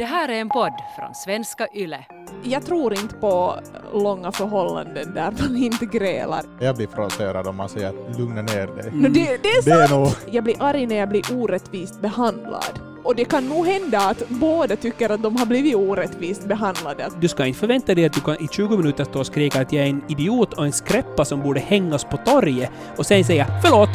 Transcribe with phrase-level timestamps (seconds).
[0.00, 2.04] Det här är en podd från svenska YLE.
[2.42, 3.54] Jag tror inte på
[3.92, 6.42] långa förhållanden där man inte grälar.
[6.60, 8.90] Jag blir provocerad om man säger att lugna ner dig.
[8.92, 9.90] No, det, det är Det är sant!
[9.90, 10.34] nog...
[10.34, 12.80] Jag blir arg när jag blir orättvist behandlad.
[13.04, 17.08] Och det kan nog hända att båda tycker att de har blivit orättvist behandlade.
[17.20, 19.72] Du ska inte förvänta dig att du kan i 20 minuter stå och skrika att
[19.72, 23.46] jag är en idiot och en skräppa som borde hängas på torget och sen säga
[23.62, 23.90] förlåt.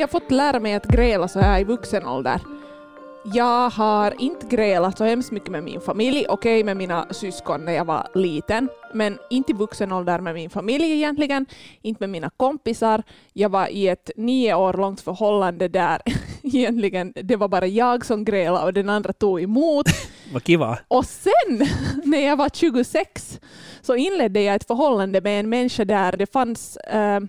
[0.00, 2.40] Jag fått lära mig att gräla så här i vuxen ålder.
[3.24, 7.72] Jag har inte grälat så hemskt mycket med min familj, okej med mina syskon när
[7.72, 11.46] jag var liten, men inte i vuxen ålder med min familj egentligen,
[11.82, 13.02] inte med mina kompisar.
[13.32, 16.02] Jag var i ett nio år långt förhållande där
[16.42, 19.86] egentligen det var bara jag som grälade och den andra tog emot.
[20.32, 20.78] Vad kiva.
[20.88, 21.68] Och sen,
[22.04, 23.40] när jag var 26,
[23.82, 27.20] så inledde jag ett förhållande med en människa där det fanns eh,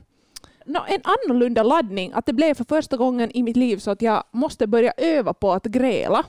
[0.66, 2.12] nå, en annorlunda laddning.
[2.14, 5.34] Att det blev för första gången i mitt liv så att jag måste börja öva
[5.34, 6.26] på att gräla.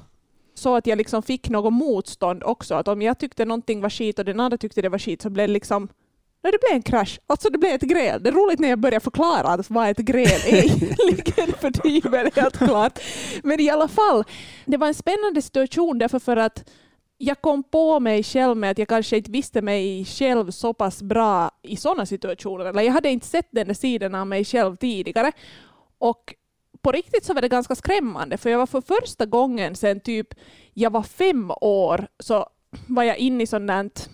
[0.55, 2.75] Så att jag liksom fick något motstånd också.
[2.75, 5.31] Att om jag tyckte någonting var skit och den andra tyckte det var skit så
[5.31, 5.89] blev det liksom
[6.42, 7.20] Nej, det blev en krasch.
[7.27, 8.22] Alltså det blev ett gräl.
[8.22, 10.62] Det är roligt när jag börjar förklara alltså, vad ett gräl är.
[11.11, 12.98] Ligger för tiden, helt klart.
[13.42, 14.25] Men i alla fall,
[14.65, 16.70] det var en spännande situation därför för att
[17.22, 21.02] jag kom på mig själv med att jag kanske inte visste mig själv så pass
[21.02, 22.64] bra i sådana situationer.
[22.64, 25.32] Eller jag hade inte sett den där sidan av mig själv tidigare.
[25.98, 26.34] Och
[26.82, 30.34] på riktigt så var det ganska skrämmande, för jag var för första gången sedan typ
[30.74, 32.46] jag var fem år så
[32.88, 34.10] var jag inne i sådant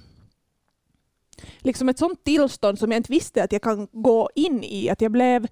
[1.58, 4.88] liksom ett sånt tillstånd som jag inte visste att jag kan gå in i.
[4.88, 5.46] Att jag blev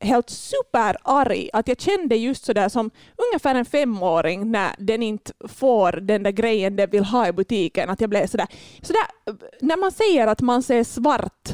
[0.00, 1.50] helt superarg.
[1.52, 6.30] Att jag kände just sådär som ungefär en femåring när den inte får den där
[6.30, 7.90] grejen den vill ha i butiken.
[7.90, 8.46] Att jag blev sådär,
[8.82, 9.02] sådär
[9.60, 11.48] när man säger att man ser svart,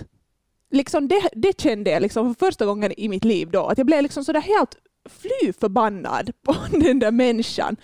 [0.70, 3.66] liksom det, det kände jag liksom för första gången i mitt liv då.
[3.66, 4.76] Att jag blev liksom sådär helt
[5.08, 7.76] fly förbannad på den där människan.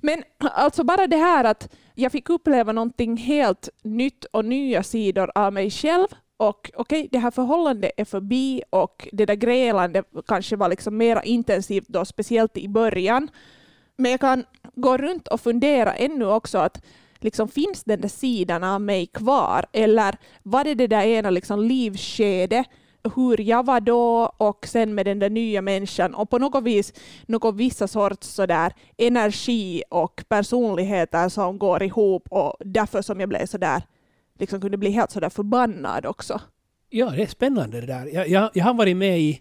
[0.00, 5.30] Men alltså bara det här att jag fick uppleva någonting helt nytt och nya sidor
[5.34, 6.06] av mig själv
[6.40, 10.96] och okej, okay, det här förhållandet är förbi och det där grälandet kanske var liksom
[10.96, 13.28] mera intensivt då, speciellt i början.
[13.96, 16.84] Men jag kan gå runt och fundera ännu också att
[17.18, 19.66] liksom, finns den där sidan av mig kvar?
[19.72, 22.64] Eller var det det där ena liksom, livsskede
[23.16, 26.92] hur jag var då och sen med den där nya människan och på något vis
[27.26, 33.46] någon vissa sorts sådär energi och personligheter som går ihop och därför som jag blev
[33.46, 33.82] sådär
[34.40, 36.40] liksom kunde bli helt sådär förbannad också.
[36.88, 38.06] Ja, det är spännande det där.
[38.06, 39.40] Jag, jag, jag har varit med i...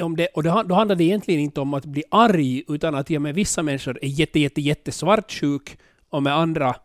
[0.00, 3.34] Om det, och då handlar det egentligen inte om att bli arg, utan att med
[3.34, 5.78] vissa människor är jätte, jätte, jätte svartsjuk
[6.10, 6.76] och med andra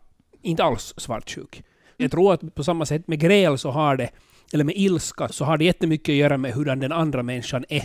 [0.42, 1.62] inte alls svartsjuk.
[1.96, 4.10] Jag tror att på samma sätt med gräl så har det,
[4.52, 7.84] eller med ilska, så har det jättemycket att göra med hur den andra människan är.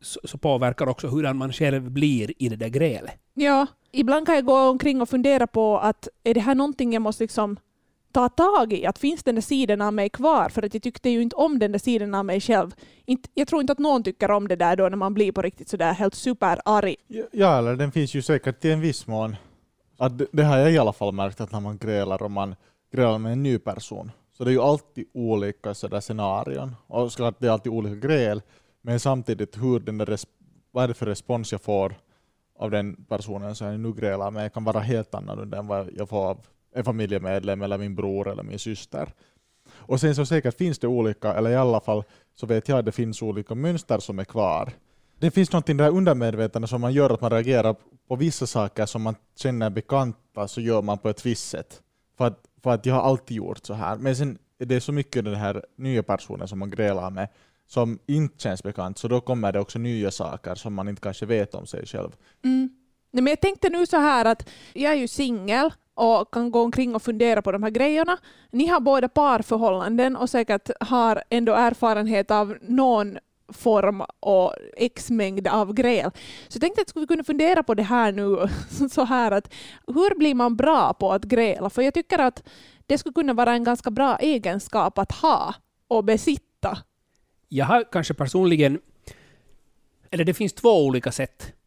[0.00, 3.14] Så, så påverkar också hur man själv blir i det där grälet.
[3.34, 7.02] Ja, ibland kan jag gå omkring och fundera på att är det här någonting jag
[7.02, 7.56] måste liksom
[8.18, 8.86] ta tag i?
[8.86, 10.48] Att finns den där sidan av mig kvar?
[10.48, 12.74] För att jag tyckte ju inte om den där sidan av mig själv.
[13.04, 15.42] Inte, jag tror inte att någon tycker om det där då när man blir på
[15.42, 16.96] riktigt sådär helt superarg.
[17.32, 19.36] Ja, eller den finns ju säkert i en viss mån.
[19.98, 22.54] Att det, det har jag i alla fall märkt att när man grälar och man
[22.92, 26.76] grälar med en ny person, så det är ju alltid olika sådär scenarion.
[26.86, 28.42] Och såklart det är alltid olika gräl,
[28.82, 30.18] men samtidigt hur den där
[30.70, 31.94] vad är det för respons jag får
[32.58, 36.08] av den personen som jag nu grälar med kan vara helt annorlunda än vad jag
[36.08, 36.38] får av
[36.78, 39.12] en familjemedlem eller min bror eller min syster.
[39.70, 42.84] Och sen så säkert finns det olika, eller i alla fall så vet jag att
[42.84, 44.72] det finns olika mönster som är kvar.
[45.18, 47.76] Det finns någonting där undermedvetna som man gör att man reagerar
[48.08, 51.82] på vissa saker som man känner bekanta, så gör man på ett visst sätt.
[52.18, 53.96] För att, för att jag har alltid gjort så här.
[53.96, 57.28] Men sen är det så mycket den här nya personen som man grälar med
[57.66, 61.26] som inte känns bekant, så då kommer det också nya saker som man inte kanske
[61.26, 62.10] vet om sig själv.
[62.44, 62.70] Mm.
[63.10, 66.62] Nej, men jag tänkte nu så här att jag är ju singel och kan gå
[66.62, 68.18] omkring och fundera på de här grejerna.
[68.50, 73.18] Ni har båda parförhållanden och säkert har ändå erfarenhet av någon
[73.52, 76.10] form och x-mängd av gräl.
[76.48, 78.48] Så jag tänkte att vi skulle kunna fundera på det här nu,
[78.90, 79.54] så här att
[79.86, 81.70] hur blir man bra på att gräla?
[81.70, 82.42] För jag tycker att
[82.86, 85.54] det skulle kunna vara en ganska bra egenskap att ha
[85.88, 86.78] och besitta.
[87.48, 88.80] Jag har kanske personligen...
[90.10, 91.57] Eller det finns två olika sätt.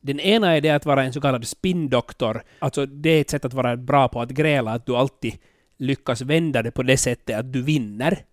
[0.00, 2.42] Den ena är det att vara en så kallad spindoktor.
[2.58, 5.32] Alltså det är ett sätt att vara bra på att gräla, att du alltid
[5.78, 8.24] lyckas vända det på det sättet att du vinner.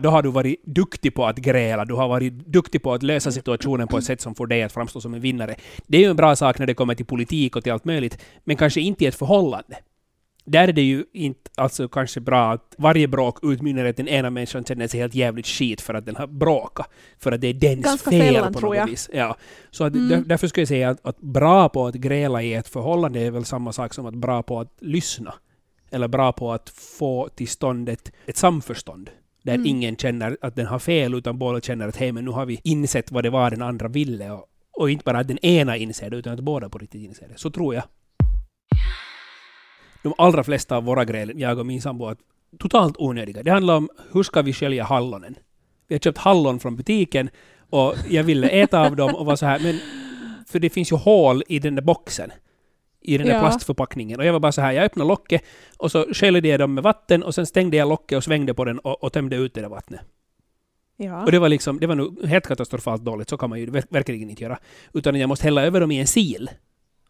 [0.00, 3.32] Då har du varit duktig på att gräla, du har varit duktig på att lösa
[3.32, 5.56] situationen på ett sätt som får dig att framstå som en vinnare.
[5.86, 8.18] Det är ju en bra sak när det kommer till politik och till allt möjligt,
[8.44, 9.76] men kanske inte i ett förhållande
[10.46, 14.08] där är det ju inte alltså kanske bra att varje bråk utmynnar i att den
[14.08, 16.90] ena människan känner sig helt jävligt skit för att den har bråkat.
[17.18, 19.10] För att det är dens Ganska fel sällan, på något vis.
[19.12, 19.36] Ja.
[19.70, 20.08] Så att Mm.
[20.08, 23.30] där, därför skulle jag säga att, att bra på att gräla i ett förhållande är
[23.30, 25.34] väl samma sak som att bra på att lyssna.
[25.90, 29.10] Eller bra på att få till stånd ett, ett samförstånd.
[29.42, 29.66] Där Mm.
[29.66, 32.60] ingen känner att den har fel, utan båda känner att hej, men nu har vi
[32.64, 34.30] insett vad det var den andra ville.
[34.30, 37.28] Och, och inte bara att den ena inser det, utan att båda på riktigt inser
[37.28, 37.38] det.
[37.38, 37.84] Så tror jag.
[40.06, 42.16] De allra flesta av våra gräl, jag och min sambo, är
[42.58, 43.42] totalt onödiga.
[43.42, 45.34] Det handlar om hur ska vi skölja hallonen?
[45.88, 47.30] Vi har köpt hallon från butiken
[47.70, 49.78] och jag ville äta av dem och var så här, men
[50.46, 52.30] för det finns ju hål i den där boxen.
[53.00, 53.40] I den där Ja.
[53.40, 54.20] plastförpackningen.
[54.20, 55.42] Och jag var bara så här, jag öppnade locket
[55.78, 58.64] och så sköljde jag dem med vatten och sen stängde jag locket och svängde på
[58.64, 60.00] den och, och tömde ut det där vattnet.
[60.96, 61.24] Ja.
[61.24, 63.86] Och det var liksom, det var nog helt katastrofalt dåligt, så kan man ju verk-
[63.90, 64.58] verkligen inte göra.
[64.92, 66.44] Utan jag måste hälla över dem i en sil.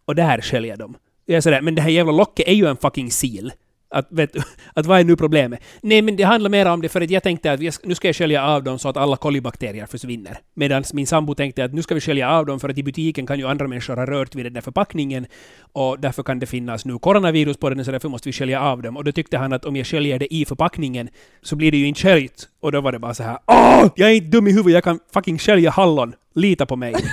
[0.05, 0.97] Och där sköljer jag dem.
[1.27, 3.49] Jag är sådär, men det här jävla locket är ju en fucking sil.
[3.91, 4.37] Att, vet,
[4.75, 5.61] att vad är nu problemet?
[5.83, 8.09] Nej, men det handlar mer om det för att jag tänkte att vi nu ska
[8.09, 10.39] jag skölja av dem så att alla kolibakterier försvinner.
[10.55, 13.27] Medan min sambo tänkte att nu ska vi skölja av dem för att i butiken
[13.27, 15.27] kan ju andra människor ha rört vid den där förpackningen
[15.73, 18.83] och därför kan det finnas nu coronavirus på den så därför måste vi skölja av
[18.83, 18.97] dem.
[18.97, 21.09] Och då tyckte han att om jag sköljer det i förpackningen
[21.43, 22.49] så blir det ju inte sköljt.
[22.61, 23.87] Och då var det bara så här Åh!
[23.97, 26.15] Jag är inte dum i huvudet, jag kan fucking skölja hallon.
[26.35, 26.95] Lita på mig.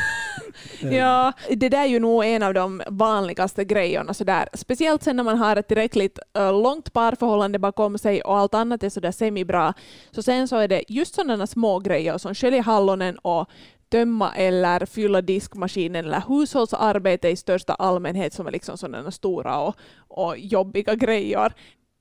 [0.81, 0.95] Eh.
[0.95, 4.13] Ja, det där är ju nog en av de vanligaste grejerna.
[4.13, 4.49] Sådär.
[4.53, 8.83] Speciellt sen när man har ett tillräckligt eh, långt parförhållande bakom sig och allt annat
[8.83, 9.73] är sådär semibra.
[10.11, 13.49] Så sen så är det just sådana små grejer som skölja hallonen och
[13.89, 19.75] tömma eller fylla diskmaskinen eller hushållsarbete i största allmänhet som är liksom sådana stora och,
[20.07, 21.53] och jobbiga grejer.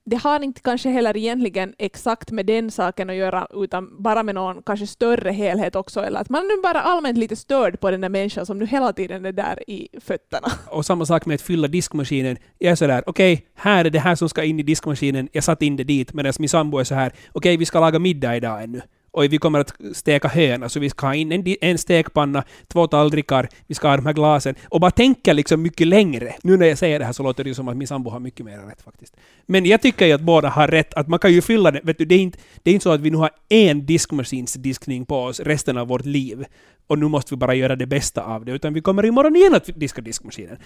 [0.05, 4.35] Det har inte kanske heller egentligen exakt med den saken att göra utan bara med
[4.35, 7.91] någon kanske större helhet också eller att man är nu bara allmänt lite störd på
[7.91, 10.47] den där människan som nu hela tiden är där i fötterna.
[10.67, 12.37] Och samma sak med att fylla diskmaskinen.
[12.59, 15.29] Jag är sådär, okej, här är det här som ska in i diskmaskinen.
[15.31, 17.99] Jag satte in det dit, medan min sambo är så här, okej, vi ska laga
[17.99, 18.81] middag idag ännu.
[19.13, 22.87] Och vi kommer att steka höna, så vi ska ha in en, en stekpanna, två
[22.87, 24.55] tallrikar, vi ska ha de här glasen.
[24.69, 26.33] Och bara tänka liksom mycket längre.
[26.43, 28.19] Nu när jag säger det här så låter det ju som att min sambo har
[28.19, 29.15] mycket mer rätt faktiskt.
[29.45, 31.81] Men jag tycker ju att båda har rätt, att man kan ju fylla det.
[31.83, 35.05] Vet du, det är inte, det är inte så att vi nu har en diskmaskinsdiskning
[35.05, 36.45] på oss resten av vårt liv.
[36.87, 39.55] Och nu måste vi bara göra det bästa av det, utan vi kommer imorgon igen
[39.55, 40.57] att diska diskmaskinen.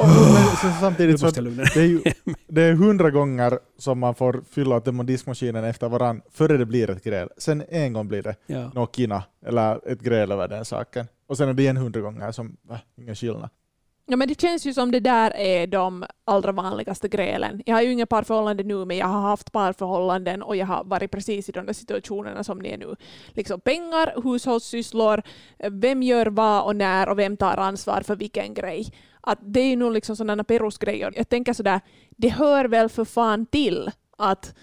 [0.00, 2.02] Men sen Nu samtidigt så det är ju
[2.48, 6.90] det är hundra gånger som man får fylla upp diskmaskinen efter varann före det blir
[6.90, 7.28] ett gräl.
[7.38, 8.70] Sen en gång blir det Ja.
[8.74, 11.06] något kina eller ett gräl över den saken.
[11.28, 13.48] Och sen är det igen hundra gånger som, va, ingen skillnad.
[14.06, 17.62] Ja, men det känns ju som det där är de allra vanligaste grälen.
[17.66, 21.10] Jag har ju inga parförhållanden nu, men jag har haft parförhållanden och jag har varit
[21.10, 22.96] precis i de där situationerna som ni är nu.
[23.28, 25.22] Liksom pengar, hushållssysslor,
[25.70, 28.92] vem gör vad och när och vem tar ansvar för vilken grej.
[29.20, 31.12] Att det är ju nog liksom sådana perusgrejer.
[31.16, 31.80] Jag tänker sådär,
[32.10, 34.54] det hör väl för fan till att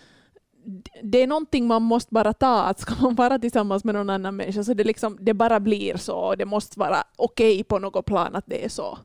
[1.04, 4.36] det är någonting man måste bara ta, att ska man vara tillsammans med någon annan
[4.36, 8.06] människa så det, liksom, det bara blir så och det måste vara okej på något
[8.06, 8.98] plan att det är så.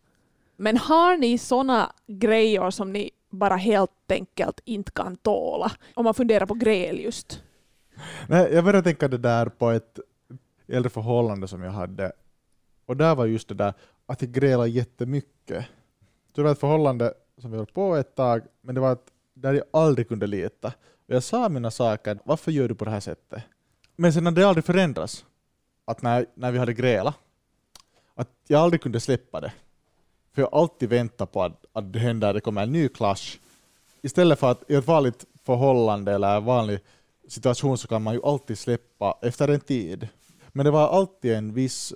[0.57, 5.73] Men har ni sådana grejer som ni bara helt enkelt inte kan tåla?
[5.95, 7.43] Om man funderar på gräl just.
[8.29, 9.99] Nej, jag började tänka det där på ett
[10.69, 12.13] äldre förhållande som jag hade.
[12.87, 13.75] Och där var just det där
[14.07, 15.67] att jag grälade jättemycket.
[16.33, 19.55] Det var ett förhållande som vi höll på ett tag, men det var ett, där
[19.55, 20.69] jag aldrig kunde lita.
[21.09, 23.43] Och jag sa mina saker, varför gör du på det här sättet?
[23.97, 25.25] Men sen hade det aldrig förändrats.
[25.85, 27.15] Att när, när vi hade grälat,
[28.15, 29.53] att jag aldrig kunde släppa det.
[30.37, 33.39] För jag alltid väntar på att, att det händer, det kommer en ny clash.
[34.03, 36.79] Istället för att i ett vanligt förhållande eller en vanlig
[37.29, 40.09] situation så kan man ju alltid släppa efter en tid.
[40.49, 41.95] Men det var alltid en viss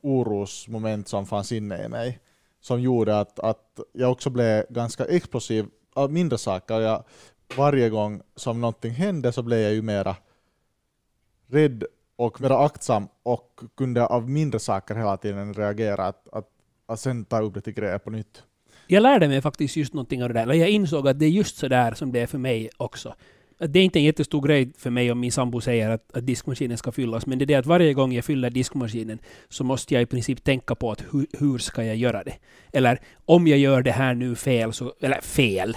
[0.00, 2.20] orosmoment som fanns inne i mig
[2.60, 6.80] som gjorde att, att jag också blev ganska explosiv av mindre saker.
[6.80, 7.04] Jag,
[7.56, 10.16] varje gång som någonting hände så blev jag ju mera
[11.46, 11.84] rädd
[12.16, 16.48] och mera aktsam och kunde av mindre saker hela tiden reagera att, att,
[16.92, 18.42] att sen ta upp det till grejer på nytt.
[18.86, 20.48] Jag lärde mig faktiskt just någonting av det där.
[20.48, 23.14] och jag insåg att det är just så där som det är för mig också.
[23.58, 26.26] Att det är inte en jättestor grej för mig om min sambo säger att, att
[26.26, 29.18] diskmaskinen ska fyllas, men det är det att varje gång jag fyller diskmaskinen
[29.48, 32.34] så måste jag i princip tänka på att hur, hur ska jag göra det?
[32.72, 35.76] Eller om jag gör det här nu fel, så, eller fel,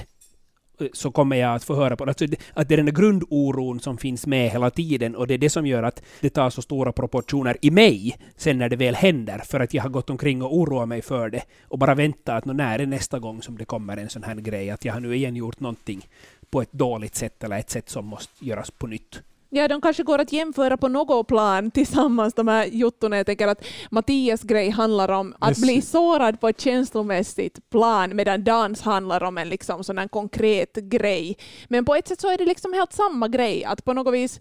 [0.93, 2.09] så kommer jag att få höra på det.
[2.11, 5.33] Alltså, det- att det är den där grundoron som finns med hela tiden och det
[5.33, 8.75] är det som gör att det tar så stora proportioner i mig sen när det
[8.75, 11.95] väl händer, för att jag har gått omkring och oroat mig för det och bara
[11.95, 14.93] väntat att när är nästa gång som det kommer en sån här grej, att jag
[14.93, 16.07] har nu igen gjort någonting
[16.49, 19.21] på ett dåligt sätt eller ett sätt som måste göras på nytt.
[19.55, 23.17] Ja, de kanske går att jämföra på något plan tillsammans, de här jottorna.
[23.17, 25.61] Jag tänker att Mattias grej handlar om att Yes.
[25.61, 31.37] bli sårad på ett känslomässigt plan, medan dans handlar om en liksom sån konkret grej.
[31.67, 34.39] Men på ett sätt så är det liksom helt samma grej, att på något vis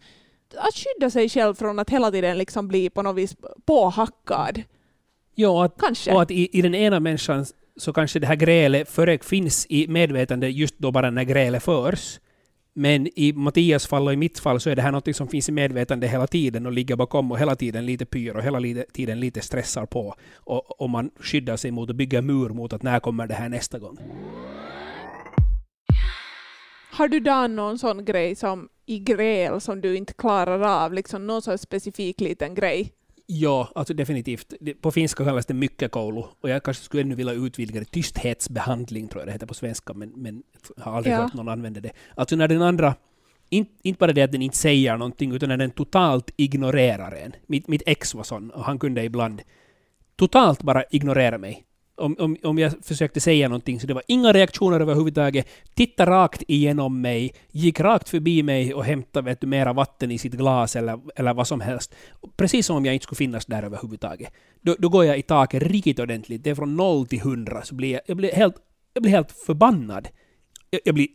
[0.57, 4.63] att skydda sig själv från att hela tiden liksom bli på något vis påhackad.
[5.35, 6.13] Ja, att, Kanske.
[6.15, 9.89] och att i, i den ena människan så kanske det här grälet före finns i
[9.89, 12.19] medvetande just då bara när grälet förs.
[12.77, 15.49] Men i Mattias fall och i mitt fall så är det här något som finns
[15.49, 18.87] i medvetande hela tiden och ligger bakom och hela tiden lite pyr och hela lite-
[18.93, 20.15] tiden lite stressar på.
[20.35, 23.49] Och, och man skyddar sig mot att bygga mur mot att när kommer det här
[23.49, 23.99] nästa gång.
[26.91, 31.27] Har du Dan någon sån grej som i gräl som du inte klarar av, liksom
[31.27, 32.93] någon sån specifik liten grej?
[33.27, 34.53] Ja, alltså definitivt.
[34.81, 36.23] På finska kallas det mykkäkoulu.
[36.41, 37.91] Och jag kanske skulle ännu vilja utvidga det.
[37.91, 40.43] Tysthetsbehandling tror jag det heter på svenska, men, men
[40.77, 41.21] har aldrig Ja.
[41.23, 41.93] hört någon använda det.
[42.15, 42.95] Alltså när den andra,
[43.51, 47.33] in, inte bara det att den inte säger någonting, utan när den totalt ignorerar en.
[47.47, 49.43] Mitt, mitt ex var sån, och han kunde ibland
[50.17, 51.65] totalt bara ignorera mig.
[51.97, 55.49] Om, om, om jag försökte säga någonting så det var inga reaktioner överhuvudtaget.
[55.75, 60.19] Titta rakt igenom mig, gick rakt förbi mig och hämtade vet du, mera vatten i
[60.19, 61.95] sitt glas eller, eller vad som helst.
[62.37, 64.33] Precis som om jag inte skulle finnas där överhuvudtaget.
[64.61, 66.45] Då, då går jag i taket riktigt ordentligt.
[66.45, 67.63] Det är från noll till hundra.
[67.63, 68.57] Så blir jag, jag, blir helt,
[68.95, 70.09] jag blir helt förbannad.
[70.71, 71.09] Jag, jag blir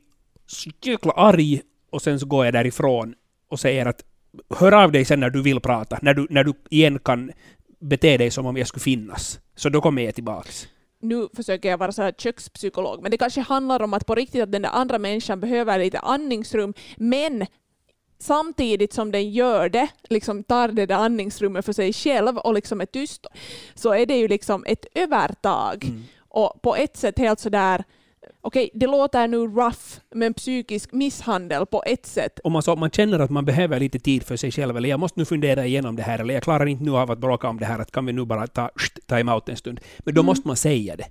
[0.45, 3.15] så jäkla arg och sen så går jag därifrån
[3.49, 4.03] och säger att
[4.49, 5.99] hör av dig sen när du vill prata.
[6.01, 7.31] När du, när du igen kan
[7.79, 9.39] bete dig som om jag skulle finnas.
[9.59, 10.67] Så då kommer jag tillbaks.
[11.01, 14.43] nu försöker jag vara så här kökspsykolog, men det kanske handlar om att på riktigt
[14.43, 17.45] att den där andra människan behöver lite andningsrum, men
[18.19, 22.81] samtidigt som den gör det, liksom tar det där andningsrummet för sig själv och liksom
[22.81, 23.25] är tyst,
[23.75, 25.83] så är det ju liksom ett övertag.
[25.83, 26.03] Mm.
[26.19, 27.83] Och på ett sätt helt sådär,
[28.41, 32.39] okej, det låter nu rough, men psykisk misshandel på ett sätt.
[32.43, 34.99] Om man, så, man känner att man behöver lite tid för sig själv, eller jag
[34.99, 37.59] måste nu fundera igenom det här, eller jag klarar inte nu av att bråka om
[37.59, 38.69] det här, att kan vi nu bara ta
[39.07, 39.79] time-out en stund.
[39.99, 40.25] Men då Mm.
[40.25, 41.07] måste man säga det.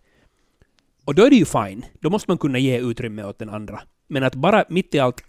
[1.05, 1.85] Och då är det ju fine.
[2.01, 3.81] Då måste man kunna ge utrymme åt den andra.
[4.09, 5.25] Men att bara mitt i allt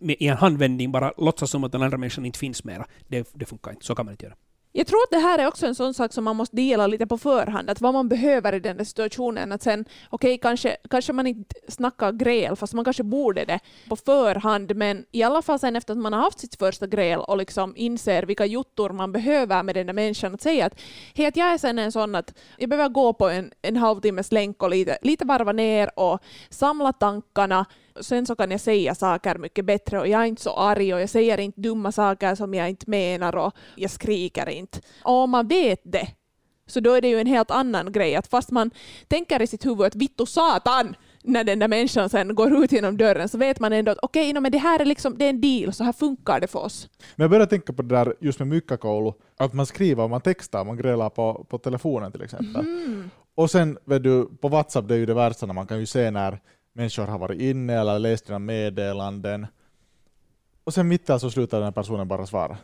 [0.00, 3.44] i en handvändning bara låtsas som att den andra människan inte finns mera, det, det
[3.46, 3.84] funkar inte.
[3.86, 4.34] Så kan man inte göra.
[4.76, 7.06] Jag tror att det här är också en sån sak som man måste dela lite
[7.06, 9.52] på förhand, att vad man behöver i den där situationen.
[9.52, 13.96] Att sen, okej, kanske, kanske man inte snackar gräl, fast man kanske borde det på
[13.96, 17.36] förhand, men i alla fall sen efter att man har haft sitt första gräl och
[17.36, 20.80] liksom inser vilka juttor man behöver med den där människan, att säga att
[21.14, 24.32] hej, att jag är sen en sån att jag behöver gå på en, en halvtimmes
[24.32, 27.66] länk och lite, lite varva ner och samla tankarna,
[28.00, 31.00] sen så kan jag säga saker mycket bättre och jag är inte så arg och
[31.00, 34.80] jag säger inte dumma saker som jag inte menar och jag skriker inte.
[35.02, 36.08] Och om man vet det,
[36.66, 38.70] så då är det ju en helt annan grej att fast man
[39.08, 42.96] tänker i sitt huvud att vittu satan när den där människan sen går ut genom
[42.96, 45.30] dörren så vet man ändå att okej, no, men det här är liksom det är
[45.30, 46.88] en deal, så här funkar det för oss.
[47.16, 50.20] Men jag började tänka på det där just med mykkakoulu, att man skriver och man
[50.20, 52.66] textar, man grälar på, på telefonen till exempel.
[52.66, 53.10] Mm.
[53.34, 55.86] Och sen vet du, på WhatsApp, det är ju det värsta när man kan ju
[55.86, 56.40] se när
[56.74, 59.46] människor har varit inne eller läst dina meddelanden.
[60.64, 62.56] Och sen mitt allt så slutar den här personen bara svara.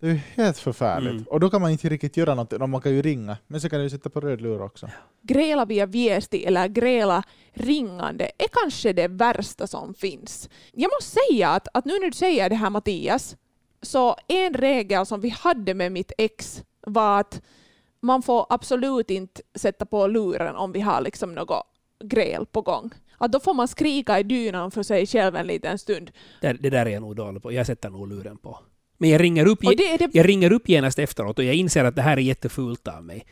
[0.00, 1.10] Det är ju helt förfärligt.
[1.10, 1.24] Mm.
[1.24, 3.78] Och då kan man inte riktigt göra någonting, man kan ju ringa, men så kan
[3.78, 4.90] du ju sitta på röd lur också.
[5.22, 10.48] Gräla via viesti eller gräla ringande är kanske det värsta som finns.
[10.72, 13.36] Jag måste säga att, att nu när du säger det här Mattias,
[13.82, 17.42] så en regel som vi hade med mitt ex var att
[18.00, 21.62] man får absolut inte sätta på luren om vi har liksom något
[22.04, 22.90] gräl på gång.
[23.18, 26.10] Att då får man skrika i dynan för sig själv en liten stund.
[26.40, 27.52] Det, det där är jag nog dålig på.
[27.52, 28.58] Jag sätter nog luren på.
[28.98, 31.96] Men jag ringer upp, det det jag ringer upp genast efteråt och jag inser att
[31.96, 33.26] det här är jättefult av mig.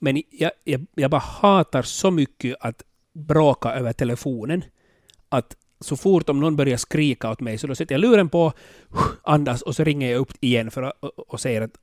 [0.00, 4.64] Men jag, jag, jag bara hatar så mycket att bråka över telefonen.
[5.28, 8.52] Att så fort om någon börjar skrika åt mig så då sätter jag luren på,
[9.22, 11.74] andas och så ringer jag upp igen för att, och, och säger att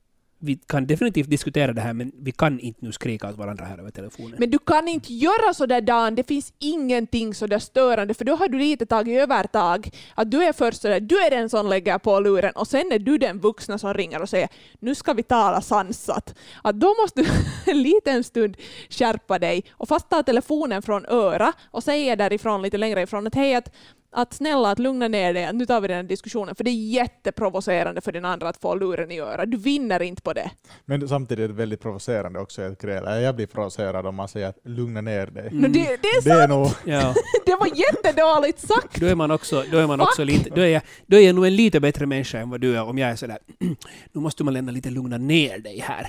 [0.44, 3.78] vi kan definitivt diskutera det här men vi kan inte nu skrika åt varandra här
[3.78, 4.36] över telefonen.
[4.38, 8.24] Men du kan inte göra så där Dan, det finns ingenting så där störande för
[8.24, 9.90] då har du lite tagit övertag.
[10.14, 12.92] Att du är först så där, du är den som lägger på luren och sen
[12.92, 14.48] är du den vuxna som ringer och säger
[14.80, 16.34] nu ska vi tala sansat.
[16.62, 17.28] Att då måste du
[17.72, 18.56] en liten stund
[18.90, 23.34] skärpa dig och fast ta telefonen från öra och säga därifrån lite längre ifrån att
[23.34, 23.70] hej att
[24.14, 26.90] att snälla att lugna ner dig, nu tar vi den här diskussionen, för det är
[26.90, 29.50] jätteprovocerande för den andra att få luren i örat.
[29.50, 30.50] Du vinner inte på det.
[30.84, 33.20] Men samtidigt är det väldigt provocerande också att gräla.
[33.20, 35.48] Jag blir provocerad om man säger att lugna ner dig.
[35.52, 36.40] No, det, det är Det sant!
[36.40, 36.68] är nog...
[36.84, 37.14] Ja.
[37.46, 39.00] Det var jättedåligt sagt!
[39.00, 41.34] Då är man också, då är man också lite, då är, jag, då är jag
[41.34, 43.38] nog en lite bättre människa än vad du är om jag är sådär,
[44.12, 46.06] nu måste man ändå lite lugna ner dig här.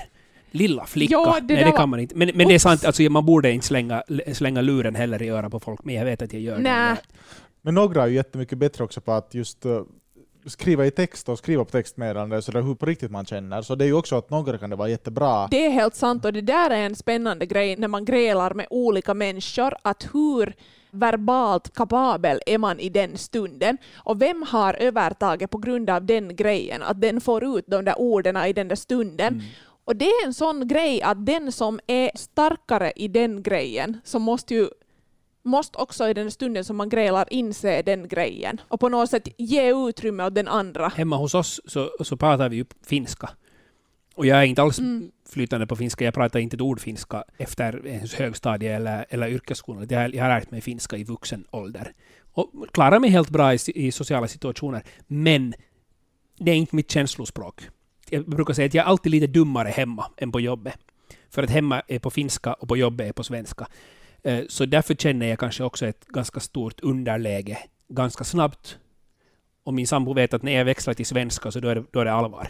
[0.51, 1.11] Lilla flicka.
[1.13, 2.15] Ja, det Nej, det var- kan man inte.
[2.15, 5.51] Men, men det är sant, alltså, man borde inte slänga, slänga luren heller i örat
[5.51, 6.89] på folk, men jag vet att jag gör Nä.
[6.89, 6.97] det.
[7.65, 9.81] Men några är ju jättemycket bättre också på att just uh,
[10.45, 13.61] skriva i text och skriva på textmeddelande så det är hur på riktigt man känner.
[13.61, 15.47] Så det är ju också att några kan det vara jättebra.
[15.47, 18.67] Det är helt sant och det där är en spännande grej när man grälar med
[18.69, 20.55] olika människor, att hur
[20.91, 26.35] verbalt kapabel är man i den stunden och vem har övertaget på grund av den
[26.35, 29.33] grejen, att den får ut de där orden i den där stunden.
[29.33, 29.45] Mm.
[29.85, 34.19] Och det är en sån grej att den som är starkare i den grejen, så
[34.19, 34.67] måste ju
[35.43, 39.27] måste också i den stunden som man grälar inse den grejen och på något sätt
[39.37, 40.87] ge utrymme åt den andra.
[40.87, 43.29] Hemma hos oss så, så pratar vi ju finska.
[44.15, 45.11] Och jag är inte alls Mm.
[45.29, 46.05] flytande på finska.
[46.05, 49.87] Jag pratar inte ett ord finska efter högstadie eller, eller yrkesskolan.
[49.89, 51.93] Jag, har- jag har lärt mig finska i vuxen ålder.
[52.33, 54.83] Och klarar mig helt bra i, i sociala situationer.
[55.07, 55.53] Men
[56.39, 57.61] det är inte mitt känslospråk.
[58.09, 60.77] Jag brukar säga att jag är alltid lite dummare hemma än på jobbet.
[61.29, 63.67] För att hemma är på finska och på jobbet är på svenska.
[64.23, 67.57] Eh, Så därför känner jag kanske också ett ganska stort underläge
[67.89, 68.77] ganska snabbt.
[69.63, 71.99] Och min sambo vet att när jag växlar till svenska så då är det, då
[71.99, 72.47] är det allvar.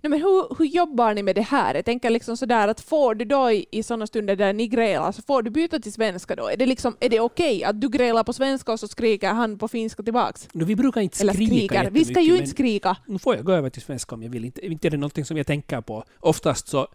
[0.00, 1.74] Nej, men hur, hur jobbar ni med det här?
[1.74, 5.12] Jag tänker liksom sådär att får du då i, i sådana stunder där ni grälar,
[5.12, 6.48] så får du byta till svenska då?
[6.48, 9.58] Är det, liksom, är det okej att du grälar på svenska och så skriker han
[9.58, 10.48] på finska tillbaks?
[10.52, 11.90] No, vi brukar inte Eller skrika skriker.
[11.90, 12.96] Vi ska ju inte skrika.
[13.06, 14.44] Nu får jag gå över till svenska om jag vill.
[14.44, 16.04] Inte, inte är det någonting som jag tänker på.
[16.20, 16.88] Oftast så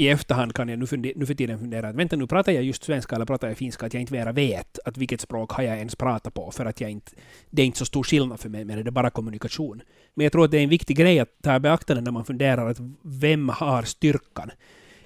[0.00, 2.64] i efterhand kan jag nu, funder, nu för tiden fundera att vänta nu, pratar jag
[2.64, 3.86] just svenska eller pratar jag finska?
[3.86, 6.80] Att jag inte mera vet att vilket språk har jag ens pratat på för att
[6.80, 7.12] jag inte,
[7.50, 9.82] det är inte så stor skillnad för mig, men det är bara kommunikation.
[10.14, 12.24] Men jag tror att det är en viktig grej att ta i beaktande när man
[12.24, 14.50] funderar att vem har styrkan?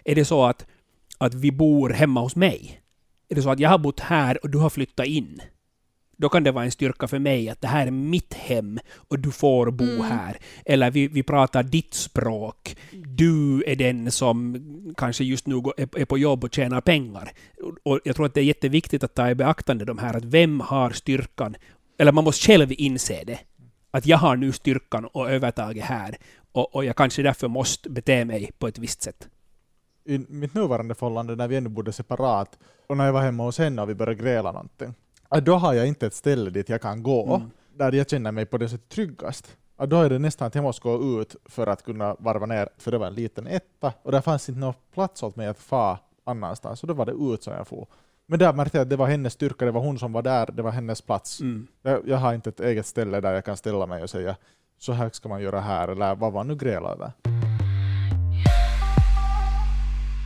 [0.04, 0.66] Är det så att,
[1.18, 2.80] att vi bor hemma hos mig?
[3.28, 5.42] Är det så att jag har bott här och du har flyttat in?
[6.22, 9.18] Då kan det vara en styrka för mig att det här är mitt hem och
[9.18, 10.00] du får bo Mm.
[10.00, 10.38] här.
[10.64, 12.76] Eller vi, vi pratar ditt språk.
[12.92, 14.56] Du är den som
[14.96, 17.32] kanske just nu är, på jobb och tjänar pengar.
[17.62, 20.24] Och, och jag tror att det är jätteviktigt att ta i beaktande de här att
[20.24, 21.56] vem har styrkan?
[21.98, 23.38] Eller man måste själv inse det.
[23.90, 26.16] Att jag har nu styrkan och övertaget här.
[26.52, 29.28] Och, och jag kanske därför måste bete mig på ett visst sätt.
[30.04, 33.58] I mitt nuvarande förhållande när vi ännu bodde separat och när jag var hemma hos
[33.58, 34.94] henne och vi började gräla någonting.
[35.40, 37.50] Då har jag inte ett ställe dit jag kan gå Mm.
[37.76, 39.56] där jag känner mig på det sättet tryggast.
[39.76, 42.68] Att Då är det nästan att jag måste gå ut för att kunna varva ner,
[42.78, 45.58] för det var en liten etta och där fanns inte någon plats åt mig att
[45.58, 47.86] få annanstans, så då var det ut som jag får.
[48.26, 50.48] Men där märkte jag att det var hennes styrka, det var hon som var där,
[50.52, 51.40] det var hennes plats.
[51.40, 51.66] Mm.
[51.82, 54.36] Jag, jag har inte ett eget ställe där jag kan ställa mig och säga
[54.78, 57.12] så här ska man göra här, eller vad man nu grälar över.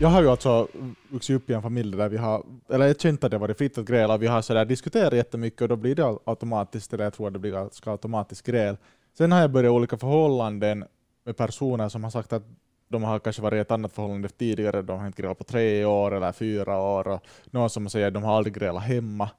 [0.01, 0.69] Jag har ju alltså
[1.09, 3.79] vuxit upp i en familj där vi har, eller jag känt att det varit fritt
[3.79, 7.27] att gräla, vi har sådär diskuterat jättemycket och då blir det automatiskt, eller jag tror
[7.27, 8.77] att det blir ganska automatiskt gräl.
[9.19, 10.85] Sen har jag börjat olika förhållanden
[11.25, 12.43] med personer som har sagt att
[12.89, 15.85] de har kanske varit i ett annat förhållande tidigare, de har inte grälat på tre
[15.85, 19.31] år eller fyra år, och någon som säger att de har aldrig grälat hemma.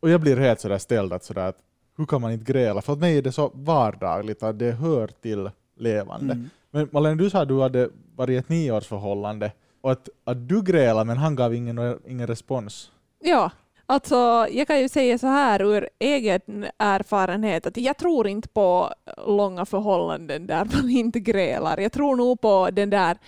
[0.00, 1.58] Och jag blir helt sådär ställd att, sådär att
[1.96, 2.82] hur kan man inte gräla?
[2.82, 6.32] För att mig är det så vardagligt att det hör till levande.
[6.32, 6.50] Mm.
[6.70, 10.62] Men Malene, du sa att du hade varit i ett nioårsförhållande och att, att du
[10.62, 12.90] grälade men han gav ingen, ingen respons.
[13.22, 13.50] Ja,
[13.86, 18.94] alltså jag kan ju säga så här ur egen erfarenhet att jag tror inte på
[19.26, 21.78] långa förhållanden där man inte grälar.
[21.78, 23.18] Jag tror nog på den där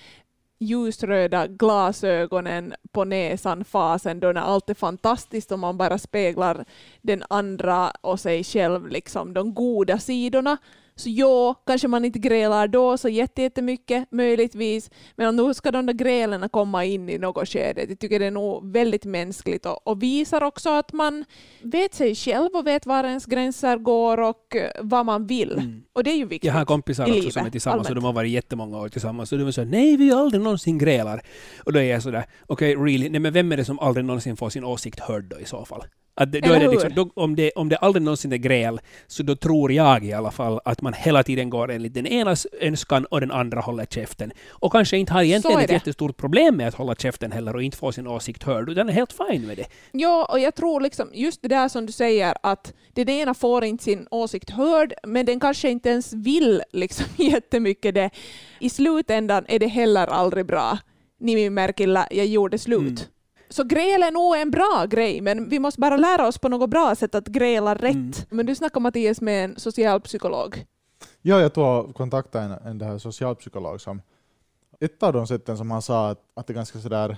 [0.63, 6.65] ljusröda glasögonen på näsan fasen då när allt är fantastiskt och man bara speglar
[7.01, 10.57] den andra och sig själv, liksom de goda sidorna.
[11.03, 15.87] Så ja, kanske man inte grälar då så jätte- jättemycket, möjligtvis, men nu ska de
[15.87, 17.85] där grälen komma in i något skede.
[17.89, 21.25] Jag tycker det är nog väldigt mänskligt och, och visar också att man
[21.63, 25.53] vet sig själv och vet var ens gränser går och eh, vad man vill.
[25.53, 25.83] Mm.
[25.93, 26.49] Och det är ju viktigt.
[26.49, 28.03] Jag har kompisar också livet, som är tillsammans och allmänt.
[28.03, 31.23] de har varit jättemånga år tillsammans och de så nej vi aldrig någonsin grälar.
[31.65, 34.37] Och då är jag sådär, okej really, nej men vem är det som aldrig någonsin
[34.37, 35.83] får sin åsikt hörd då i så fall?
[36.15, 38.81] Att det, då är det liksom, då, om, det, om det aldrig någonsin är gräl,
[39.07, 42.47] så då tror jag i alla fall att man hela tiden går enligt den enas
[42.61, 44.33] önskan och den andra håller käften.
[44.49, 47.77] Och kanske inte har egentligen ett jättestort problem med att hålla käften heller och inte
[47.77, 49.67] få sin åsikt hörd, utan är helt fine med det.
[49.93, 53.65] Ja, och jag tror liksom just det där som du säger att den ena får
[53.65, 58.11] inte sin åsikt hörd, men den kanske inte ens vill liksom jättemycket det.
[58.59, 60.79] I slutändan är det heller aldrig bra.
[61.21, 62.81] Nimimerkillä jag gjorde slut.
[62.81, 63.12] Mm.
[63.53, 66.71] Så gräl är nog en bra grej, men vi måste bara lära oss på något
[66.71, 67.95] bra sätt att gräla rätt.
[67.95, 68.13] Mm.
[68.31, 70.65] Men du snackar Mattias med en socialpsykolog.
[71.23, 74.03] Ja, jag tog kontakta en, en det här socialpsykolog som
[74.81, 77.17] ett av de sätten som han sa att, att det är ganska sådär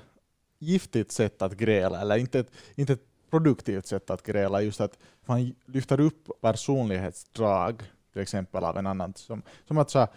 [0.58, 4.98] giftigt sätt att gräla, eller inte ett, inte ett produktivt sätt att gräla, just att
[5.26, 10.08] man lyfter upp personlighetsdrag till exempel av en annan, som, som att så här,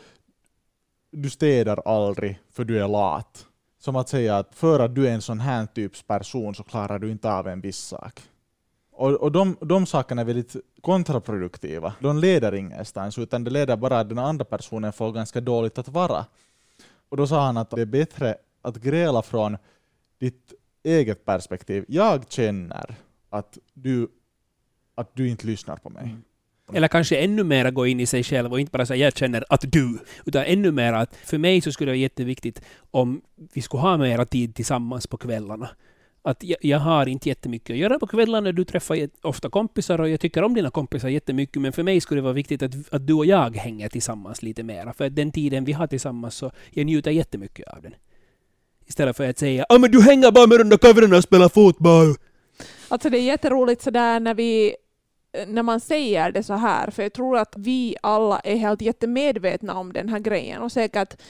[1.11, 3.45] du städar aldrig för du är lat.
[3.87, 6.99] Som att säga att för att du är en sån här typs person så klarar
[6.99, 8.21] du inte av en viss sak.
[8.91, 11.93] Och, och de, de sakerna är väldigt kontraproduktiva.
[11.99, 15.87] De leder ingenstans, utan det leder bara att den andra personen får ganska dåligt att
[15.87, 16.25] vara.
[17.09, 19.57] Och då sa han att det är bättre att gräla från
[20.19, 21.85] ditt eget perspektiv.
[21.87, 22.95] Jag känner
[23.29, 24.07] att du,
[24.95, 26.03] att du inte lyssnar på mig.
[26.03, 26.23] Mm.
[26.73, 29.43] Eller kanske ännu mer gå in i sig själv och inte bara säga jag känner
[29.49, 33.21] att du, utan ännu mer att för mig så skulle det vara jätteviktigt om
[33.53, 35.69] vi skulle ha mera tid tillsammans på kvällarna.
[36.21, 40.09] Att jag, jag har inte jättemycket att göra på kvällarna, du träffar ofta kompisar och
[40.09, 43.07] jag tycker om dina kompisar jättemycket, men för mig skulle det vara viktigt att, att
[43.07, 44.93] du och jag hänger tillsammans lite mera.
[44.93, 47.93] För den tiden vi har tillsammans så jag njuter jättemycket av den.
[48.85, 51.49] Istället för att säga ah, men du hänger bara med de där kavrarna och spelar
[51.49, 52.15] fotboll”.
[52.87, 54.75] Alltså det är jätteroligt sådär när vi
[55.47, 59.79] när man säger det så här, för jag tror att vi alla är helt jättemedvetna
[59.79, 61.21] om den här grejen och säkert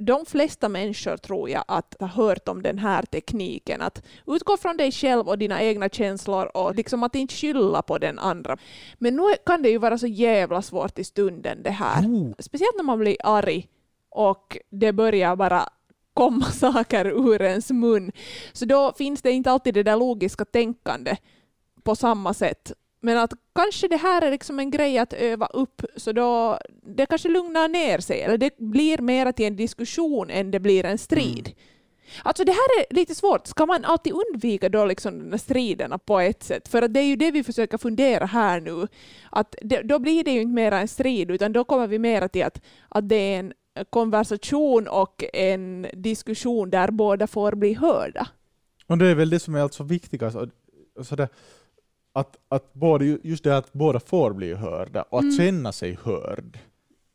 [0.00, 4.76] de flesta människor tror jag att har hört om den här tekniken, att utgå från
[4.76, 8.56] dig själv och dina egna känslor och liksom att inte skylla på den andra.
[8.98, 12.02] Men nu kan det ju vara så jävla svårt i stunden det här.
[12.02, 12.32] Oh.
[12.38, 13.68] Speciellt när man blir arg
[14.10, 15.68] och det börjar bara
[16.14, 18.12] komma saker ur ens mun.
[18.52, 21.16] Så då finns det inte alltid det där logiska tänkande
[21.82, 22.72] på samma sätt.
[23.02, 27.06] Men att kanske det här är liksom en grej att öva upp så då det
[27.06, 30.98] kanske lugnar ner sig eller det blir mer till en diskussion än det blir en
[30.98, 31.46] strid.
[31.46, 31.56] Mm.
[32.22, 33.46] Alltså det här är lite svårt.
[33.46, 36.68] Ska man alltid undvika då liksom de här striderna på ett sätt?
[36.68, 38.86] För att det är ju det vi försöker fundera här nu.
[39.30, 42.28] Att det, då blir det ju inte mer en strid utan då kommer vi mer
[42.28, 43.52] till att, att det är en
[43.90, 48.28] konversation och en diskussion där båda får bli hörda.
[48.86, 50.36] Och det är väl det som är alltså viktigast.
[50.36, 50.48] och-
[50.98, 51.28] och så det,
[52.12, 55.36] att, att både, just det att båda får bli hörda och att Mm.
[55.36, 56.58] känna sig hörd.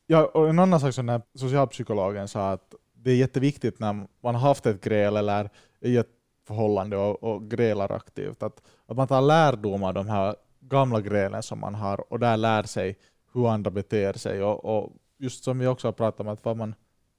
[0.08, 4.36] Ja, och en annan sak som den socialpsykologen sa att det är jätteviktigt när man
[4.36, 5.50] har haft ett gräl eller
[5.82, 6.10] i ett
[6.48, 11.44] förhållande och, och grälar aktivt, att, att man tar lärdom av de här gamla grälen
[11.44, 12.98] som man har och där lär sig
[13.34, 16.58] hur andra beter sig och, och just som vi också har pratat om, att vad
[16.58, 16.76] man,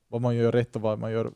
[0.09, 1.31] vad man gör rätt och vad man gör,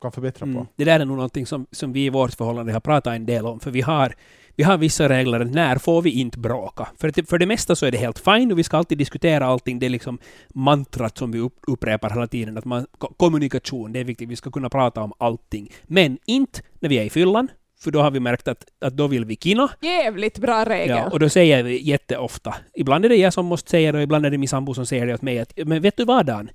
[0.00, 0.50] kan förbättra på.
[0.50, 0.66] Mm.
[0.76, 3.46] Det där är nog någonting som, som vi i vårt förhållande har pratat en del
[3.46, 4.14] om, för vi har,
[4.58, 5.44] vi har vissa regler.
[5.44, 6.88] När får vi inte bråka?
[7.00, 9.46] För, att, för det mesta så är det helt fine och vi ska alltid diskutera
[9.46, 9.78] allting.
[9.78, 10.18] Det är liksom
[10.54, 12.58] mantrat som vi upp, upprepar hela tiden.
[12.58, 14.28] Att man, ko- kommunikation, det är viktigt.
[14.28, 15.72] Vi ska kunna prata om allting.
[15.84, 17.48] Men inte när vi är i fyllan,
[17.80, 19.70] för då har vi märkt att, att då vill vi kina.
[19.80, 20.96] Jävligt bra regel.
[20.96, 22.54] Ja, och då säger vi jätteofta.
[22.74, 24.86] Ibland är det jag som måste säga det och ibland är det min sambo som
[24.86, 25.38] säger det åt mig.
[25.38, 26.50] Att, men vet du vad Dan?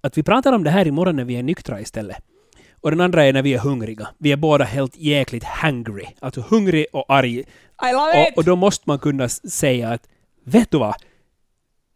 [0.00, 2.16] Att vi pratar om det här imorgon när vi är nyktra istället.
[2.80, 4.08] Och den andra är när vi är hungriga.
[4.18, 6.06] Vi är båda helt jäkligt hungry.
[6.20, 7.38] Alltså hungrig och arg.
[7.38, 7.44] I
[7.92, 8.36] love Och, it!
[8.36, 10.08] och då måste man kunna säga att
[10.44, 10.94] vet du vad?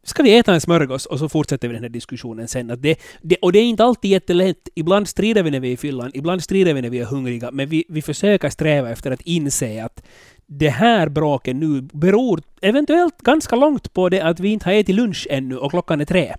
[0.06, 1.06] Ska vi äta en smörgås?
[1.06, 2.70] Och så fortsätter vi den här diskussionen sen.
[2.70, 4.68] Att det, det, och det är inte alltid jättelätt.
[4.74, 7.50] Ibland strider vi när vi är i fyllan, ibland strider vi när vi är hungriga.
[7.50, 10.02] Men vi, vi försöker sträva efter att inse att
[10.46, 14.94] det här bråket nu beror eventuellt ganska långt på det att vi inte har ätit
[14.96, 16.34] lunch ännu och klockan är tre.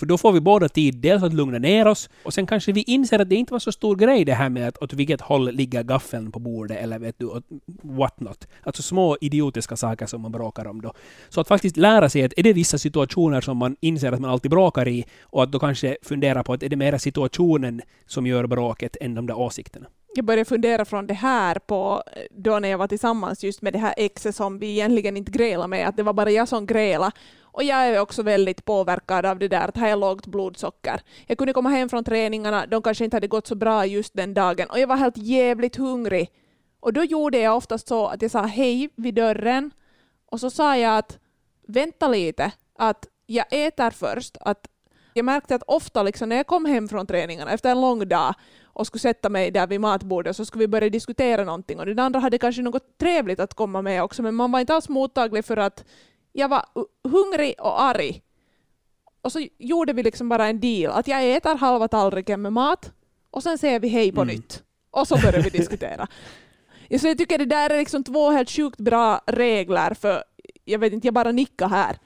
[0.00, 2.82] För då får vi båda tid dels att lugna ner oss och sen kanske vi
[2.82, 5.50] inser att det inte var så stor grej det här med att åt vilket håll
[5.52, 7.42] ligger gaffeln på bordet eller vet du,
[7.82, 8.46] what not.
[8.62, 10.92] Alltså små idiotiska saker som man bråkar om då.
[11.28, 14.30] Så att faktiskt lära sig att är det vissa situationer som man inser att man
[14.30, 18.26] alltid bråkar i och att då kanske fundera på att är det mera situationen som
[18.26, 19.86] gör bråket än de där åsikterna.
[20.14, 23.78] jag började fundera från det här på då när jag var tillsammans just med det
[23.78, 27.12] här exet som vi egentligen inte grälade med, att det var bara jag som grälade.
[27.52, 31.00] Och jag är också väldigt påverkad av det där att har jag lågt blodsocker.
[31.26, 34.34] Jag kunde komma hem från träningarna, de kanske inte hade gått så bra just den
[34.34, 36.30] dagen och jag var helt jävligt hungrig.
[36.80, 39.70] Och då gjorde jag oftast så att jag sa hej vid dörren
[40.26, 41.18] och så sa jag att
[41.66, 44.36] vänta lite, att jag äter först.
[44.40, 44.66] Att
[45.14, 48.34] jag märkte att ofta liksom när jag kom hem från träningarna efter en lång dag
[48.64, 51.98] och skulle sätta mig där vid matbordet så skulle vi börja diskutera någonting och den
[51.98, 55.44] andra hade kanske något trevligt att komma med också men man var inte alls mottaglig
[55.44, 55.84] för att
[56.32, 56.64] jag var
[57.08, 58.22] hungrig och arg.
[59.22, 62.92] Och så gjorde vi liksom bara en deal att jag äter halva tallriken med mat
[63.30, 64.34] och sen säger vi hej på Mm.
[64.34, 64.62] nytt.
[64.90, 66.06] Och så börjar vi diskutera.
[67.00, 70.24] Så jag tycker det där är liksom två helt sjukt bra regler för
[70.64, 71.96] jag vet inte, jag bara nickar här.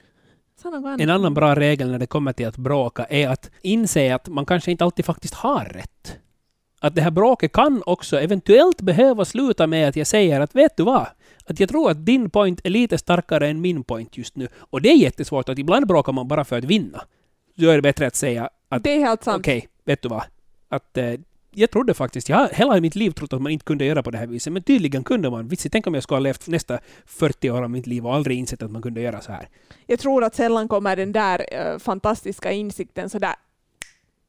[0.99, 4.45] En annan bra regel när det kommer till att bråka är att inse att man
[4.45, 6.17] kanske inte alltid faktiskt har rätt.
[6.79, 10.77] Att det här bråket kan också eventuellt behöva sluta med att jag säger att vet
[10.77, 11.07] du vad?
[11.45, 14.47] Att jag tror att din point är lite starkare än min point just nu.
[14.57, 17.01] Och det är jättesvårt att ibland bråkar man bara för att vinna.
[17.55, 19.39] Då är det bättre att säga att Det är helt sant.
[19.39, 20.23] okej, vet du vad?
[20.69, 21.13] Att eh,
[21.57, 24.11] jag trodde faktiskt, jag har hela mitt liv trott att man inte kunde göra på
[24.11, 25.47] det här viset, men tydligen kunde man.
[25.47, 28.37] Vitsi, tänk om jag skulle ha levt nästa 40 år av mitt liv och aldrig
[28.37, 29.49] insett att man kunde göra så här.
[29.85, 33.35] Jag tror att sällan kommer den där eh, fantastiska insikten sådär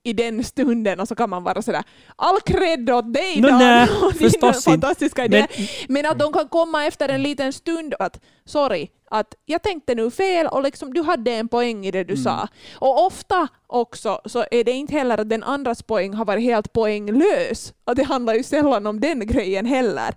[0.06, 1.82] i den stunden och så kan man vara sådär
[2.16, 4.70] all cred åt dig Nå, Dan och din förstås inte.
[4.70, 5.46] fantastiska idé.
[5.56, 9.94] Men- Men att de kan komma efter en liten stund att sorry, att jag tänkte
[9.94, 12.24] nu fel och liksom, du hade en poäng i det du Mm.
[12.24, 12.48] sa.
[12.74, 16.72] Och ofta också så är det inte heller att den andras poäng har varit helt
[16.72, 17.72] poänglös.
[17.84, 20.14] Och det handlar ju sällan om den grejen heller.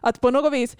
[0.00, 0.76] Att på något vis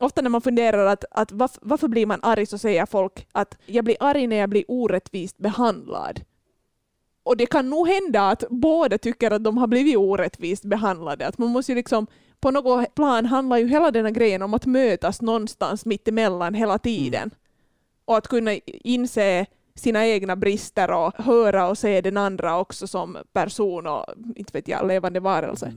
[0.00, 3.58] Ofta när man funderar att, att varför, varför blir man arg så säger folk att
[3.66, 6.20] jag blir arg när jag blir orättvist behandlad.
[7.26, 11.26] Och det kan nog hända att båda tycker att de har blivit orättvist behandlade.
[11.26, 12.06] Att man måste ju liksom,
[12.40, 16.54] på något plan handlar ju hela den här grejen om att mötas någonstans mitt emellan
[16.54, 17.30] hela tiden.
[18.04, 23.18] Och att kunna inse sina egna brister och höra och se den andra också som
[23.32, 24.04] person och
[24.36, 25.72] inte vet jag, levande varelse.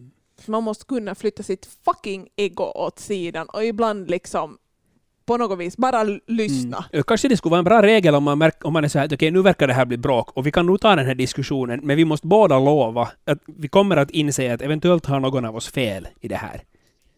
[0.46, 4.58] Man måste kunna flytta sitt fucking ego åt sidan och ibland liksom
[5.30, 6.86] på något vis bara lyssna.
[6.94, 7.04] Mm.
[7.04, 9.06] Kanske det skulle vara en bra regel om man, märk, om man är så här
[9.06, 11.16] att okej, nu verkar det här bli bråk och vi kan nog ta den här
[11.16, 15.46] diskussionen, men vi måste båda lova att vi kommer att inse att eventuellt har någon
[15.46, 16.62] av oss fel i det här.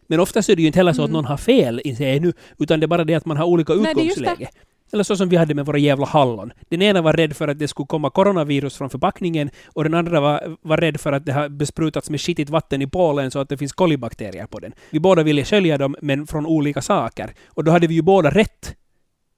[0.06, 1.12] Men oftast är det ju inte heller så att Mm.
[1.12, 3.72] någon har fel, inser jag nu, utan det är bara det att man har olika
[3.74, 4.48] Nej,
[4.92, 6.52] eller så som vi hade med våra jävla hallon.
[6.68, 10.20] Den ena var rädd för att det skulle komma coronavirus från förpackningen och den andra
[10.20, 13.48] var, var rädd för att det har besprutats med skitigt vatten i Polen så att
[13.48, 14.72] det finns kolibakterier på den.
[14.90, 17.34] Vi båda ville skölja dem, men från olika saker.
[17.48, 18.76] Och då hade vi ju båda rätt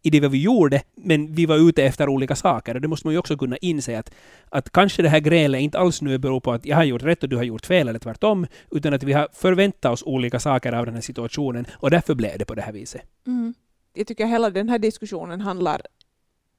[0.02, 2.74] i det vi gjorde, men vi var ute efter olika saker.
[2.74, 4.10] Och det måste man ju också kunna inse att,
[4.48, 7.22] att kanske det här grälet inte alls nu beror på att jag har gjort rätt
[7.22, 10.72] och du har gjort fel, eller tvärtom, utan att vi har förväntat oss olika saker
[10.72, 13.02] av den här situationen och därför blev det på det här viset.
[13.26, 13.54] Mm.
[13.94, 15.82] Jag tycker hela den här diskussionen handlar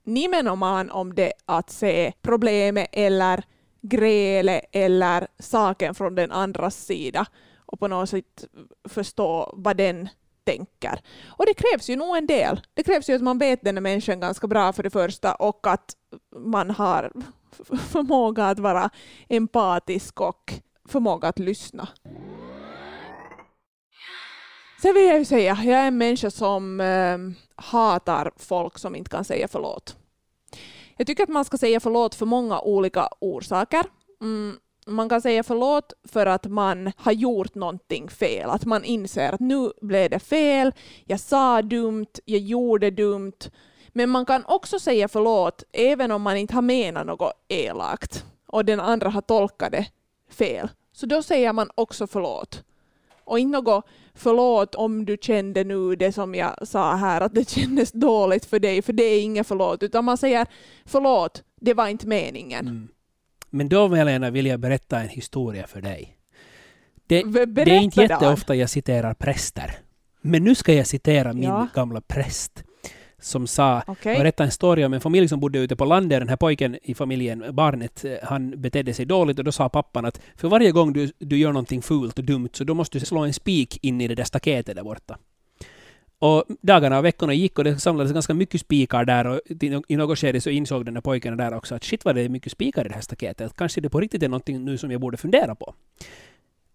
[0.04, 3.43] nimenomaan om det att se problemet eller
[3.82, 7.26] grälet eller saken från den andras sida
[7.65, 8.45] och på något sätt
[8.89, 10.10] förstå vad den
[10.43, 11.00] tänker.
[11.28, 12.62] Och det krävs ju nog en del.
[12.74, 15.67] Det krävs ju att man vet den här människan ganska bra för det första och
[15.67, 15.95] att
[16.36, 17.12] man har
[17.78, 18.89] förmåga att vara
[19.30, 20.54] empatisk och
[20.88, 21.88] förmåga att lyssna.
[24.81, 27.17] Sen vill jag ju säga, jag är en människa som eh,
[27.55, 29.95] hatar folk som inte kan säga förlåt.
[30.97, 33.85] Jag tycker att man ska säga förlåt för många olika orsaker.
[34.21, 39.33] Mm, man kan säga förlåt för att man har gjort någonting fel, att man inser
[39.33, 40.73] att nu blev det fel,
[41.05, 43.49] jag sa dumt, jag gjorde dumt.
[43.88, 48.65] Men man kan också säga förlåt även om man inte har menat något elakt och
[48.65, 49.88] den andra har tolkat det
[50.29, 50.69] fel.
[50.91, 52.63] Så då säger man också förlåt.
[53.25, 57.49] Och inte något förlåt om du kände nu det som jag sa här, att det
[57.59, 60.47] kändes dåligt för dig, för det är inget förlåt, utan man säger
[60.85, 62.67] förlåt, det var inte meningen.
[62.67, 62.88] Mm.
[63.49, 66.17] Men då, Helena, vill jag berätta en historia för dig.
[67.07, 69.77] Det, det är inte jätteofta jag citerar präster.
[70.21, 71.67] Men nu ska jag citera min Ja.
[71.75, 72.63] gamla präst
[73.25, 74.13] som sa Okej.
[74.13, 76.19] Jag berättade en story om en familj som bodde ute på landet.
[76.21, 80.05] Den här pojken i familjen, barnet, eh, han betedde sig dåligt och då sa pappan
[80.05, 83.05] att för varje gång du, du gör någonting fult och dumt så då måste du
[83.05, 85.17] slå en spik in i det där staketet där borta.
[86.19, 89.95] Och dagarna och veckorna gick och det samlades ganska mycket spikar där och i- i
[89.95, 92.51] något skede så insåg den där pojken där också att shit vad det är mycket
[92.51, 93.53] spikar i det här staketet.
[93.57, 95.73] Kanske det på riktigt är någonting nu som jag borde fundera på.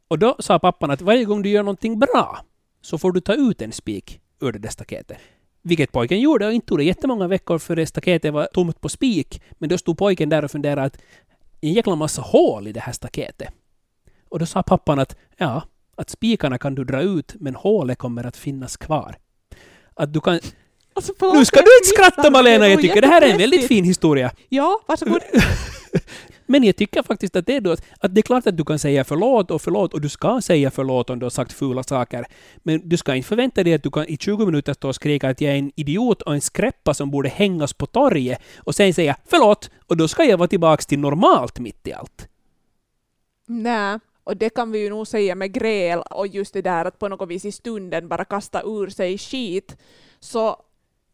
[0.08, 2.38] Och då sa pappan att varje gång du gör någonting bra
[2.80, 5.18] så får du ta ut en spik ur det där staketet.
[5.62, 8.88] Vilket pojken gjorde och inte tog det jättemånga veckor för det staketet var tomt på
[8.88, 9.42] spik.
[9.58, 10.98] Men då stod pojken där och funderade att
[11.60, 13.48] en jäkla massa hål i det här staketet.
[14.28, 15.62] Och då sa pappan att ja,
[15.96, 19.16] att spikarna kan du dra ut men hålet kommer att finnas kvar.
[19.94, 20.40] Att du kan...
[20.94, 23.84] Alltså, Nu ska du inte skratta Malena, jag tycker det här är en väldigt fin
[23.84, 24.32] historia.
[24.48, 25.20] Ja, varsågod.
[26.50, 28.78] Men jag tycker faktiskt att det är då att, det är klart att du kan
[28.78, 32.26] säga förlåt och förlåt och du ska säga förlåt om du har sagt fula saker.
[32.62, 35.28] Men du ska inte förvänta dig att du kan i 20 minuter stå och skrika
[35.28, 38.94] att jag är en idiot och en skräppa som borde hängas på torget och sen
[38.94, 42.28] säga förlåt och då ska jag vara tillbaks till normalt mitt i allt.
[43.46, 46.98] Nej, och det kan vi ju nog säga med gräl och just det där att
[46.98, 49.76] på något vis i stunden bara kasta ur sig skit.
[50.20, 50.56] Så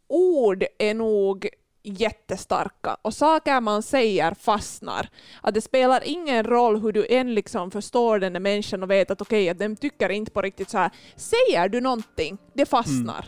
[0.09, 1.49] ord är nog
[1.87, 5.09] jättestarka och saker man säger fastnar.
[5.41, 9.11] Att det spelar ingen roll hur du än liksom förstår den där människan och vet
[9.11, 10.91] att okej, att de tycker inte på riktigt så här.
[11.17, 13.27] Säger du någonting, det fastnar.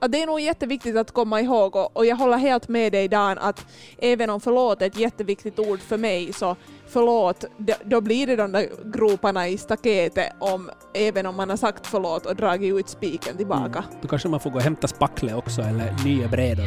[0.00, 3.08] Att det är nog jätteviktigt att komma ihåg och, och jag håller helt med dig
[3.08, 3.66] Dan att
[3.98, 7.44] även om förlåt är ett jätteviktigt ord för mig så förlåt,
[7.84, 12.26] då blir det de där groparna i staketet om, även om man har sagt förlåt
[12.26, 13.84] och dragit ut spiken tillbaka.
[14.02, 16.66] Då kanske man får gå och hämta spackle också eller nya brädor.